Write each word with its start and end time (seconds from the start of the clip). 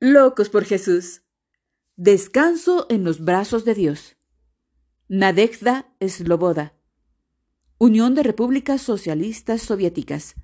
Locos 0.00 0.48
por 0.48 0.64
Jesús. 0.64 1.22
Descanso 1.96 2.86
en 2.88 3.02
los 3.02 3.18
brazos 3.18 3.64
de 3.64 3.74
Dios. 3.74 4.16
Nadezhda 5.08 5.92
Sloboda. 6.00 6.78
Unión 7.78 8.14
de 8.14 8.22
Repúblicas 8.22 8.80
Socialistas 8.80 9.60
Soviéticas. 9.62 10.36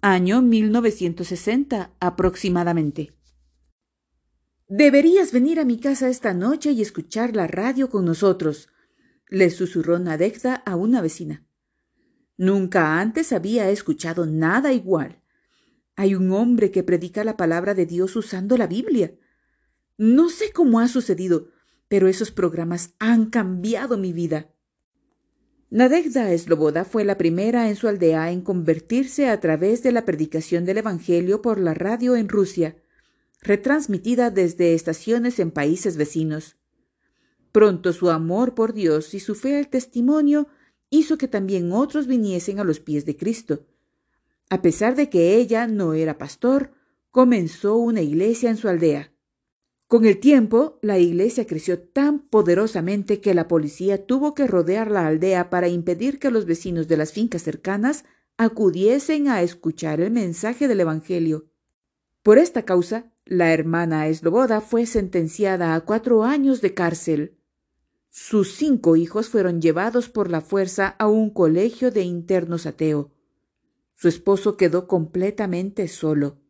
Año 0.00 0.42
1960 0.42 1.90
aproximadamente. 1.98 3.12
Deberías 4.68 5.32
venir 5.32 5.58
a 5.58 5.64
mi 5.64 5.80
casa 5.80 6.08
esta 6.08 6.32
noche 6.32 6.70
y 6.70 6.80
escuchar 6.80 7.34
la 7.34 7.48
radio 7.48 7.90
con 7.90 8.04
nosotros, 8.04 8.68
le 9.28 9.50
susurró 9.50 9.98
Nadezhda 9.98 10.54
a 10.54 10.76
una 10.76 11.00
vecina. 11.00 11.44
Nunca 12.36 13.00
antes 13.00 13.32
había 13.32 13.68
escuchado 13.70 14.24
nada 14.24 14.72
igual. 14.72 15.23
Hay 15.96 16.14
un 16.14 16.32
hombre 16.32 16.70
que 16.70 16.82
predica 16.82 17.24
la 17.24 17.36
palabra 17.36 17.74
de 17.74 17.86
Dios 17.86 18.16
usando 18.16 18.56
la 18.56 18.66
Biblia. 18.66 19.14
No 19.96 20.28
sé 20.28 20.50
cómo 20.52 20.80
ha 20.80 20.88
sucedido, 20.88 21.48
pero 21.88 22.08
esos 22.08 22.30
programas 22.30 22.94
han 22.98 23.30
cambiado 23.30 23.96
mi 23.96 24.12
vida. 24.12 24.50
Nadegda 25.70 26.36
Sloboda 26.36 26.84
fue 26.84 27.04
la 27.04 27.18
primera 27.18 27.68
en 27.68 27.76
su 27.76 27.88
aldea 27.88 28.30
en 28.30 28.42
convertirse 28.42 29.28
a 29.28 29.40
través 29.40 29.82
de 29.82 29.92
la 29.92 30.04
predicación 30.04 30.64
del 30.64 30.78
Evangelio 30.78 31.42
por 31.42 31.58
la 31.58 31.74
radio 31.74 32.16
en 32.16 32.28
Rusia, 32.28 32.76
retransmitida 33.40 34.30
desde 34.30 34.74
estaciones 34.74 35.38
en 35.38 35.50
países 35.50 35.96
vecinos. 35.96 36.56
Pronto 37.52 37.92
su 37.92 38.10
amor 38.10 38.54
por 38.54 38.72
Dios 38.72 39.14
y 39.14 39.20
su 39.20 39.34
fe 39.34 39.58
al 39.58 39.68
testimonio 39.68 40.48
hizo 40.90 41.18
que 41.18 41.28
también 41.28 41.72
otros 41.72 42.06
viniesen 42.06 42.58
a 42.58 42.64
los 42.64 42.80
pies 42.80 43.04
de 43.04 43.16
Cristo. 43.16 43.66
A 44.50 44.62
pesar 44.62 44.94
de 44.94 45.08
que 45.08 45.36
ella 45.36 45.66
no 45.66 45.94
era 45.94 46.18
pastor, 46.18 46.72
comenzó 47.10 47.76
una 47.76 48.02
iglesia 48.02 48.50
en 48.50 48.56
su 48.56 48.68
aldea. 48.68 49.12
Con 49.86 50.06
el 50.06 50.18
tiempo, 50.18 50.78
la 50.82 50.98
iglesia 50.98 51.46
creció 51.46 51.78
tan 51.78 52.18
poderosamente 52.18 53.20
que 53.20 53.34
la 53.34 53.46
policía 53.46 54.06
tuvo 54.06 54.34
que 54.34 54.46
rodear 54.46 54.90
la 54.90 55.06
aldea 55.06 55.50
para 55.50 55.68
impedir 55.68 56.18
que 56.18 56.30
los 56.30 56.46
vecinos 56.46 56.88
de 56.88 56.96
las 56.96 57.12
fincas 57.12 57.42
cercanas 57.42 58.04
acudiesen 58.36 59.28
a 59.28 59.42
escuchar 59.42 60.00
el 60.00 60.10
mensaje 60.10 60.66
del 60.66 60.80
Evangelio. 60.80 61.46
Por 62.22 62.38
esta 62.38 62.64
causa, 62.64 63.12
la 63.24 63.52
hermana 63.52 64.08
Esloboda 64.08 64.60
fue 64.60 64.86
sentenciada 64.86 65.74
a 65.74 65.80
cuatro 65.82 66.24
años 66.24 66.60
de 66.60 66.74
cárcel. 66.74 67.38
Sus 68.10 68.54
cinco 68.54 68.96
hijos 68.96 69.28
fueron 69.28 69.60
llevados 69.60 70.08
por 70.08 70.30
la 70.30 70.40
fuerza 70.40 70.88
a 70.98 71.06
un 71.06 71.30
colegio 71.30 71.90
de 71.90 72.02
internos 72.02 72.66
ateo. 72.66 73.13
Su 73.94 74.08
esposo 74.08 74.56
quedó 74.56 74.86
completamente 74.86 75.88
solo. 75.88 76.40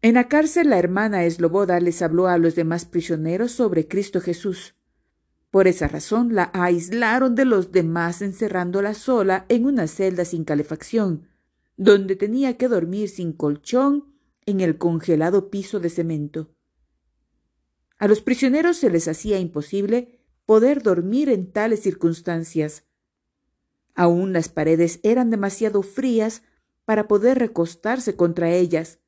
En 0.00 0.14
la 0.14 0.28
cárcel 0.28 0.70
la 0.70 0.78
hermana 0.78 1.24
Esloboda 1.24 1.78
les 1.78 2.02
habló 2.02 2.26
a 2.26 2.38
los 2.38 2.54
demás 2.54 2.84
prisioneros 2.84 3.52
sobre 3.52 3.86
Cristo 3.86 4.20
Jesús. 4.20 4.74
Por 5.50 5.68
esa 5.68 5.86
razón 5.86 6.34
la 6.34 6.50
aislaron 6.54 7.34
de 7.34 7.44
los 7.44 7.72
demás 7.72 8.22
encerrándola 8.22 8.94
sola 8.94 9.46
en 9.48 9.66
una 9.66 9.86
celda 9.86 10.24
sin 10.24 10.44
calefacción, 10.44 11.28
donde 11.76 12.16
tenía 12.16 12.56
que 12.56 12.68
dormir 12.68 13.08
sin 13.10 13.32
colchón 13.32 14.12
en 14.46 14.60
el 14.60 14.78
congelado 14.78 15.50
piso 15.50 15.78
de 15.78 15.90
cemento. 15.90 16.54
A 17.98 18.08
los 18.08 18.22
prisioneros 18.22 18.78
se 18.78 18.90
les 18.90 19.06
hacía 19.06 19.38
imposible 19.38 20.18
poder 20.46 20.82
dormir 20.82 21.28
en 21.28 21.52
tales 21.52 21.80
circunstancias. 21.80 22.84
Aún 23.94 24.32
las 24.32 24.48
paredes 24.48 24.98
eran 25.02 25.30
demasiado 25.30 25.82
frías 25.82 26.42
para 26.92 27.08
poder 27.08 27.38
recostarse 27.38 28.16
contra 28.16 28.50
ellas. 28.50 28.98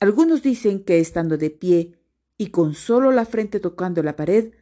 Algunos 0.00 0.42
dicen 0.42 0.84
que 0.84 1.00
estando 1.00 1.38
de 1.38 1.48
pie 1.48 1.98
y 2.36 2.48
con 2.48 2.74
solo 2.74 3.10
la 3.10 3.24
frente 3.24 3.58
tocando 3.58 4.02
la 4.02 4.16
pared, 4.16 4.52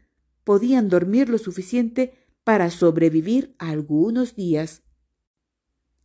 podían 0.44 0.88
dormir 0.88 1.28
lo 1.28 1.38
suficiente 1.38 2.28
para 2.44 2.70
sobrevivir 2.70 3.56
algunos 3.58 4.36
días. 4.36 4.84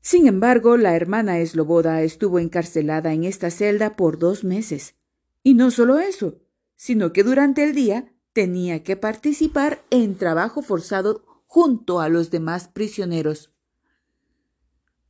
Sin 0.02 0.26
embargo, 0.26 0.76
la 0.76 0.96
hermana 0.96 1.38
Esloboda 1.38 2.02
estuvo 2.02 2.40
encarcelada 2.40 3.14
en 3.14 3.24
esta 3.24 3.52
celda 3.52 3.96
por 3.96 4.18
dos 4.18 4.44
meses. 4.44 4.96
Y 5.44 5.54
no 5.54 5.70
solo 5.70 6.00
eso, 6.00 6.40
sino 6.76 7.14
que 7.14 7.22
durante 7.22 7.64
el 7.64 7.76
día 7.76 8.12
tenía 8.34 8.82
que 8.82 8.96
participar 8.96 9.84
en 9.92 10.18
trabajo 10.18 10.64
forzado 10.64 11.44
junto 11.46 12.00
a 12.00 12.10
los 12.10 12.32
demás 12.32 12.70
prisioneros. 12.70 13.52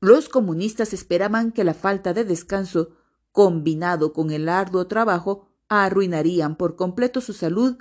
Los 0.01 0.29
comunistas 0.29 0.93
esperaban 0.93 1.51
que 1.51 1.63
la 1.63 1.75
falta 1.75 2.13
de 2.13 2.25
descanso, 2.25 2.97
combinado 3.31 4.13
con 4.13 4.31
el 4.31 4.49
arduo 4.49 4.87
trabajo, 4.87 5.47
arruinarían 5.69 6.57
por 6.57 6.75
completo 6.75 7.21
su 7.21 7.33
salud 7.33 7.77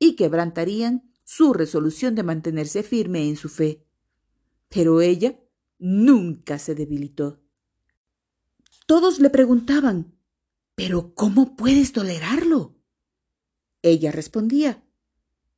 y 0.00 0.16
quebrantarían 0.16 1.12
su 1.22 1.52
resolución 1.52 2.16
de 2.16 2.24
mantenerse 2.24 2.82
firme 2.82 3.28
en 3.28 3.36
su 3.36 3.48
fe. 3.48 3.86
Pero 4.68 5.00
ella 5.00 5.38
nunca 5.78 6.58
se 6.58 6.74
debilitó. 6.74 7.40
Todos 8.86 9.20
le 9.20 9.30
preguntaban, 9.30 10.18
¿pero 10.74 11.14
cómo 11.14 11.54
puedes 11.54 11.92
tolerarlo? 11.92 12.76
Ella 13.80 14.10
respondía, 14.10 14.82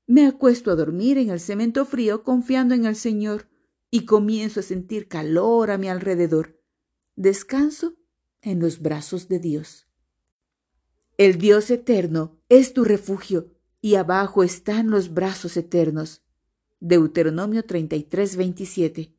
me 0.07 0.27
acuesto 0.27 0.71
a 0.71 0.75
dormir 0.75 1.17
en 1.17 1.31
el 1.31 1.41
cemento 1.41 1.87
frío 1.87 2.23
confiando 2.23 2.75
en 2.75 2.85
el 2.85 2.97
Señor 2.97 3.49
y 3.95 4.07
comienzo 4.07 4.61
a 4.61 4.63
sentir 4.63 5.07
calor 5.07 5.71
a 5.71 5.77
mi 5.77 5.89
alrededor. 5.89 6.59
Descanso 7.15 7.95
en 8.41 8.59
los 8.59 8.81
brazos 8.81 9.29
de 9.29 9.39
Dios. 9.39 9.87
El 11.19 11.37
Dios 11.37 11.71
eterno 11.71 12.41
es 12.49 12.73
tu 12.73 12.85
refugio 12.85 13.53
y 13.83 13.97
abajo 13.97 14.43
están 14.43 14.91
los 14.91 15.13
brazos 15.13 15.59
eternos. 15.59 16.25
Deuteronomio 16.81 17.65
33, 17.65 18.37
27. 18.37 19.15